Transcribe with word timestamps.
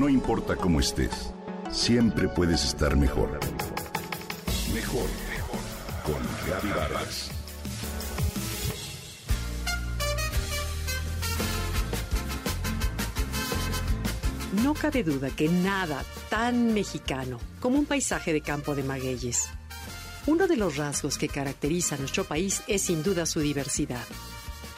No 0.00 0.08
importa 0.08 0.56
cómo 0.56 0.80
estés, 0.80 1.34
siempre 1.70 2.26
puedes 2.26 2.64
estar 2.64 2.96
mejor. 2.96 3.38
Mejor, 4.72 5.06
mejor. 5.28 5.60
Con 6.02 6.70
Vargas. 6.74 7.30
No 14.64 14.72
cabe 14.72 15.04
duda 15.04 15.28
que 15.36 15.50
nada 15.50 16.02
tan 16.30 16.72
mexicano 16.72 17.38
como 17.60 17.78
un 17.78 17.84
paisaje 17.84 18.32
de 18.32 18.40
campo 18.40 18.74
de 18.74 18.84
magueyes. 18.84 19.50
Uno 20.26 20.48
de 20.48 20.56
los 20.56 20.78
rasgos 20.78 21.18
que 21.18 21.28
caracteriza 21.28 21.96
a 21.96 21.98
nuestro 21.98 22.24
país 22.24 22.62
es 22.68 22.80
sin 22.80 23.02
duda 23.02 23.26
su 23.26 23.40
diversidad. 23.40 24.06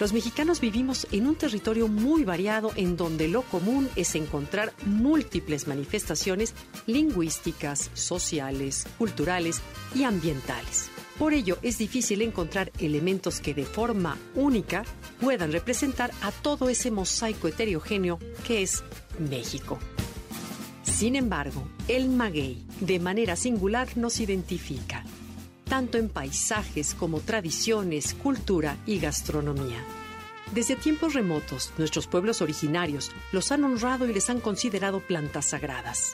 Los 0.03 0.13
mexicanos 0.13 0.61
vivimos 0.61 1.07
en 1.13 1.29
un 1.29 1.37
territorio 1.37 1.87
muy 1.87 2.25
variado 2.25 2.73
en 2.75 2.97
donde 2.97 3.29
lo 3.29 3.43
común 3.43 3.89
es 3.95 4.17
encontrar 4.17 4.73
múltiples 4.85 5.69
manifestaciones 5.69 6.55
lingüísticas, 6.89 7.89
sociales, 7.95 8.89
culturales 8.99 9.63
y 9.95 10.03
ambientales. 10.03 10.91
Por 11.21 11.35
ello 11.35 11.57
es 11.63 11.79
difícil 11.79 12.21
encontrar 12.23 12.73
elementos 12.81 13.39
que 13.39 13.55
de 13.55 13.65
forma 13.65 14.19
única 14.35 14.83
puedan 15.21 15.53
representar 15.53 16.11
a 16.21 16.33
todo 16.33 16.69
ese 16.69 16.91
mosaico 16.91 17.47
heterogéneo 17.47 18.19
que 18.45 18.63
es 18.63 18.83
México. 19.21 19.79
Sin 20.83 21.15
embargo, 21.15 21.69
el 21.87 22.09
maguey 22.09 22.67
de 22.81 22.99
manera 22.99 23.37
singular 23.37 23.97
nos 23.97 24.19
identifica 24.19 25.02
tanto 25.73 25.97
en 25.97 26.11
paisajes 26.11 26.95
como 26.95 27.21
tradiciones, 27.21 28.13
cultura 28.13 28.77
y 28.85 28.99
gastronomía. 28.99 29.83
Desde 30.55 30.77
tiempos 30.77 31.15
remotos, 31.15 31.73
nuestros 31.79 32.07
pueblos 32.07 32.43
originarios 32.43 33.11
los 33.33 33.51
han 33.53 33.65
honrado 33.65 34.07
y 34.07 34.13
les 34.13 34.29
han 34.29 34.41
considerado 34.41 35.01
plantas 35.01 35.47
sagradas, 35.47 36.13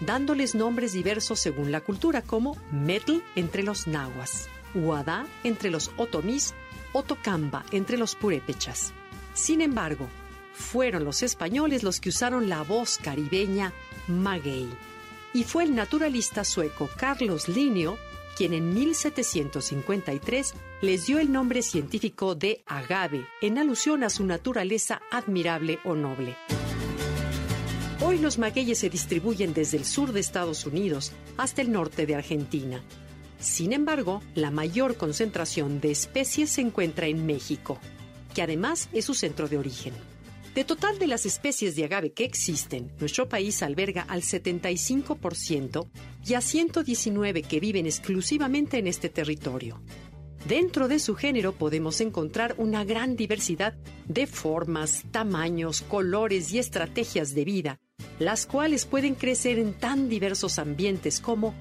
dándoles 0.00 0.54
nombres 0.54 0.92
diversos 0.92 1.40
según 1.40 1.72
la 1.72 1.80
cultura, 1.80 2.20
como 2.20 2.58
Metl 2.70 3.20
entre 3.34 3.62
los 3.62 3.86
nahuas, 3.86 4.50
Huadá 4.74 5.24
entre 5.42 5.70
los 5.70 5.90
otomís, 5.96 6.52
Otocamba 6.92 7.64
entre 7.70 7.96
los 7.96 8.14
purépechas. 8.14 8.92
Sin 9.32 9.62
embargo, 9.62 10.06
fueron 10.52 11.04
los 11.04 11.22
españoles 11.22 11.82
los 11.82 11.98
que 11.98 12.10
usaron 12.10 12.50
la 12.50 12.60
voz 12.60 12.98
caribeña 12.98 13.72
maguey. 14.06 14.68
Y 15.32 15.44
fue 15.44 15.64
el 15.64 15.74
naturalista 15.74 16.44
sueco 16.44 16.90
Carlos 16.98 17.48
Linneo 17.48 17.98
quien 18.38 18.54
en 18.54 18.72
1753 18.72 20.54
les 20.80 21.06
dio 21.06 21.18
el 21.18 21.32
nombre 21.32 21.60
científico 21.60 22.36
de 22.36 22.62
agave, 22.66 23.26
en 23.42 23.58
alusión 23.58 24.04
a 24.04 24.10
su 24.10 24.24
naturaleza 24.24 25.02
admirable 25.10 25.80
o 25.84 25.96
noble. 25.96 26.36
Hoy 28.00 28.18
los 28.18 28.38
magueyes 28.38 28.78
se 28.78 28.90
distribuyen 28.90 29.54
desde 29.54 29.76
el 29.76 29.84
sur 29.84 30.12
de 30.12 30.20
Estados 30.20 30.66
Unidos 30.66 31.10
hasta 31.36 31.62
el 31.62 31.72
norte 31.72 32.06
de 32.06 32.14
Argentina. 32.14 32.80
Sin 33.40 33.72
embargo, 33.72 34.22
la 34.36 34.52
mayor 34.52 34.96
concentración 34.96 35.80
de 35.80 35.90
especies 35.90 36.50
se 36.50 36.60
encuentra 36.60 37.08
en 37.08 37.26
México, 37.26 37.80
que 38.36 38.42
además 38.42 38.88
es 38.92 39.04
su 39.04 39.14
centro 39.14 39.48
de 39.48 39.58
origen. 39.58 39.94
De 40.54 40.64
total 40.64 40.98
de 40.98 41.06
las 41.06 41.24
especies 41.26 41.76
de 41.76 41.84
agave 41.84 42.12
que 42.12 42.24
existen, 42.24 42.92
nuestro 42.98 43.28
país 43.28 43.62
alberga 43.62 44.02
al 44.02 44.22
75% 44.22 45.88
y 46.26 46.34
a 46.34 46.40
119 46.40 47.42
que 47.42 47.60
viven 47.60 47.86
exclusivamente 47.86 48.78
en 48.78 48.86
este 48.86 49.08
territorio. 49.08 49.80
Dentro 50.46 50.88
de 50.88 50.98
su 50.98 51.14
género 51.14 51.52
podemos 51.52 52.00
encontrar 52.00 52.54
una 52.58 52.84
gran 52.84 53.16
diversidad 53.16 53.74
de 54.06 54.26
formas, 54.26 55.04
tamaños, 55.10 55.82
colores 55.82 56.52
y 56.52 56.58
estrategias 56.58 57.34
de 57.34 57.44
vida, 57.44 57.80
las 58.18 58.46
cuales 58.46 58.86
pueden 58.86 59.14
crecer 59.14 59.58
en 59.58 59.74
tan 59.74 60.08
diversos 60.08 60.58
ambientes 60.58 61.20
como 61.20 61.54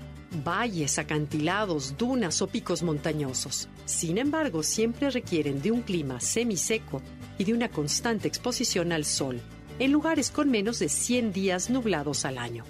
valles, 0.44 1.00
acantilados, 1.00 1.98
dunas 1.98 2.42
o 2.42 2.48
picos 2.48 2.84
montañosos. 2.84 3.70
Sin 3.86 4.18
embargo, 4.18 4.64
siempre 4.64 5.10
requieren 5.10 5.62
de 5.62 5.72
un 5.72 5.82
clima 5.82 6.20
semiseco 6.20 7.02
y 7.38 7.44
de 7.44 7.54
una 7.54 7.70
constante 7.70 8.28
exposición 8.28 8.92
al 8.92 9.06
sol, 9.06 9.40
en 9.80 9.92
lugares 9.92 10.32
con 10.32 10.50
menos 10.50 10.80
de 10.80 10.90
100 10.90 11.34
días 11.34 11.70
nublados 11.70 12.26
al 12.26 12.38
año. 12.38 12.64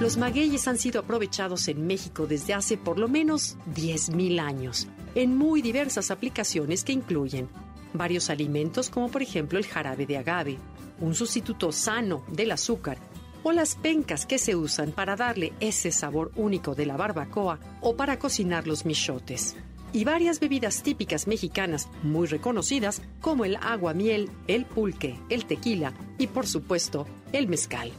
Los 0.00 0.18
magueyes 0.18 0.68
han 0.68 0.76
sido 0.76 1.00
aprovechados 1.00 1.68
en 1.68 1.86
México 1.86 2.26
desde 2.26 2.52
hace 2.52 2.76
por 2.76 2.98
lo 2.98 3.08
menos 3.08 3.56
10.000 3.74 4.40
años, 4.40 4.88
en 5.14 5.34
muy 5.34 5.62
diversas 5.62 6.10
aplicaciones 6.10 6.84
que 6.84 6.92
incluyen 6.92 7.48
varios 7.94 8.28
alimentos 8.28 8.90
como 8.90 9.08
por 9.08 9.22
ejemplo 9.22 9.58
el 9.58 9.66
jarabe 9.66 10.04
de 10.04 10.18
agave, 10.18 10.58
un 11.00 11.14
sustituto 11.14 11.72
sano 11.72 12.24
del 12.28 12.52
azúcar, 12.52 12.98
o 13.46 13.52
las 13.52 13.76
pencas 13.76 14.26
que 14.26 14.38
se 14.38 14.56
usan 14.56 14.90
para 14.90 15.14
darle 15.14 15.52
ese 15.60 15.92
sabor 15.92 16.32
único 16.34 16.74
de 16.74 16.84
la 16.84 16.96
barbacoa 16.96 17.60
o 17.80 17.94
para 17.94 18.18
cocinar 18.18 18.66
los 18.66 18.84
michotes 18.84 19.54
y 19.92 20.02
varias 20.02 20.40
bebidas 20.40 20.82
típicas 20.82 21.28
mexicanas 21.28 21.88
muy 22.02 22.26
reconocidas 22.26 23.02
como 23.20 23.44
el 23.44 23.54
agua 23.62 23.94
miel, 23.94 24.30
el 24.48 24.64
pulque, 24.64 25.16
el 25.28 25.46
tequila 25.46 25.92
y 26.18 26.26
por 26.26 26.48
supuesto 26.48 27.06
el 27.30 27.46
mezcal. 27.46 27.92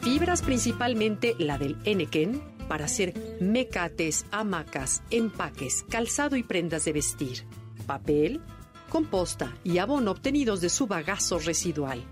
Fibras 0.00 0.42
principalmente 0.42 1.34
la 1.40 1.58
del 1.58 1.76
enequén 1.82 2.40
para 2.68 2.84
hacer 2.84 3.38
mecates, 3.40 4.26
hamacas, 4.30 5.02
empaques, 5.10 5.84
calzado 5.88 6.36
y 6.36 6.44
prendas 6.44 6.84
de 6.84 6.92
vestir. 6.92 7.46
Papel, 7.84 8.42
composta 8.90 9.56
y 9.64 9.78
abono 9.78 10.12
obtenidos 10.12 10.60
de 10.60 10.68
su 10.68 10.86
bagazo 10.86 11.40
residual. 11.40 12.04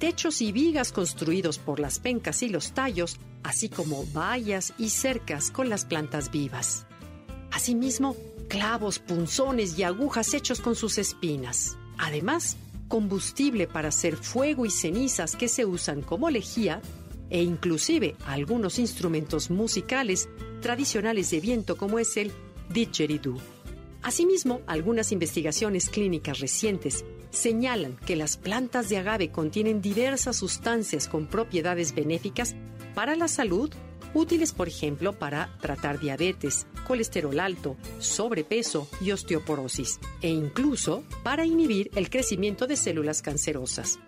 Techos 0.00 0.40
y 0.40 0.50
vigas 0.50 0.92
construidos 0.92 1.58
por 1.58 1.78
las 1.78 1.98
pencas 1.98 2.42
y 2.42 2.48
los 2.48 2.72
tallos, 2.72 3.18
así 3.42 3.68
como 3.68 4.06
vallas 4.14 4.72
y 4.78 4.88
cercas 4.88 5.50
con 5.50 5.68
las 5.68 5.84
plantas 5.84 6.30
vivas. 6.30 6.86
Asimismo, 7.50 8.16
clavos, 8.48 8.98
punzones 8.98 9.78
y 9.78 9.82
agujas 9.82 10.32
hechos 10.32 10.62
con 10.62 10.74
sus 10.74 10.96
espinas. 10.96 11.76
Además, 11.98 12.56
combustible 12.88 13.66
para 13.66 13.88
hacer 13.88 14.16
fuego 14.16 14.64
y 14.64 14.70
cenizas 14.70 15.36
que 15.36 15.48
se 15.48 15.66
usan 15.66 16.00
como 16.00 16.30
lejía 16.30 16.80
e 17.28 17.42
inclusive 17.42 18.16
algunos 18.24 18.78
instrumentos 18.78 19.50
musicales 19.50 20.30
tradicionales 20.62 21.30
de 21.30 21.40
viento 21.40 21.76
como 21.76 21.98
es 21.98 22.16
el 22.16 22.32
didgeridoo. 22.70 23.36
Asimismo, 24.00 24.62
algunas 24.66 25.12
investigaciones 25.12 25.90
clínicas 25.90 26.40
recientes 26.40 27.04
señalan 27.30 27.96
que 28.06 28.16
las 28.16 28.36
plantas 28.36 28.88
de 28.88 28.98
agave 28.98 29.30
contienen 29.30 29.80
diversas 29.80 30.36
sustancias 30.36 31.08
con 31.08 31.26
propiedades 31.26 31.94
benéficas 31.94 32.54
para 32.94 33.16
la 33.16 33.28
salud 33.28 33.70
útiles 34.14 34.52
por 34.52 34.68
ejemplo 34.68 35.12
para 35.12 35.56
tratar 35.60 35.98
diabetes, 35.98 36.66
colesterol 36.86 37.38
alto, 37.38 37.76
sobrepeso 37.98 38.88
y 39.00 39.12
osteoporosis, 39.12 40.00
e 40.20 40.28
incluso 40.28 41.04
para 41.22 41.44
inhibir 41.44 41.90
el 41.94 42.10
crecimiento 42.10 42.66
de 42.66 42.76
células 42.76 43.22
cancerosas. 43.22 43.98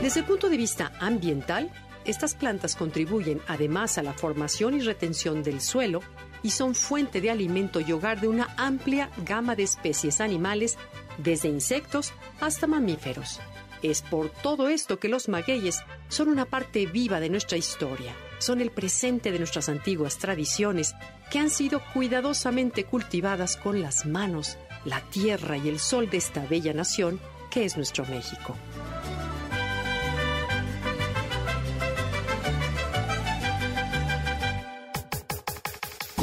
Desde 0.00 0.20
el 0.20 0.26
punto 0.26 0.48
de 0.48 0.56
vista 0.56 0.92
ambiental, 1.00 1.70
estas 2.04 2.34
plantas 2.34 2.74
contribuyen 2.74 3.40
además 3.46 3.98
a 3.98 4.02
la 4.02 4.12
formación 4.12 4.74
y 4.74 4.80
retención 4.80 5.42
del 5.42 5.60
suelo 5.60 6.00
y 6.42 6.50
son 6.50 6.74
fuente 6.74 7.20
de 7.20 7.30
alimento 7.30 7.80
y 7.80 7.92
hogar 7.92 8.20
de 8.20 8.28
una 8.28 8.54
amplia 8.56 9.10
gama 9.24 9.54
de 9.56 9.62
especies 9.62 10.20
animales, 10.20 10.78
desde 11.18 11.48
insectos 11.48 12.12
hasta 12.40 12.66
mamíferos. 12.66 13.40
Es 13.82 14.02
por 14.02 14.30
todo 14.30 14.68
esto 14.68 14.98
que 14.98 15.08
los 15.08 15.28
magueyes 15.28 15.80
son 16.08 16.28
una 16.28 16.44
parte 16.44 16.86
viva 16.86 17.20
de 17.20 17.30
nuestra 17.30 17.58
historia 17.58 18.14
son 18.42 18.60
el 18.60 18.72
presente 18.72 19.30
de 19.30 19.38
nuestras 19.38 19.68
antiguas 19.68 20.18
tradiciones 20.18 20.96
que 21.30 21.38
han 21.38 21.48
sido 21.48 21.80
cuidadosamente 21.94 22.84
cultivadas 22.84 23.56
con 23.56 23.80
las 23.80 24.04
manos, 24.04 24.58
la 24.84 25.00
tierra 25.00 25.56
y 25.56 25.68
el 25.68 25.78
sol 25.78 26.10
de 26.10 26.16
esta 26.16 26.44
bella 26.46 26.74
nación 26.74 27.20
que 27.52 27.64
es 27.64 27.76
nuestro 27.76 28.04
México. 28.06 28.56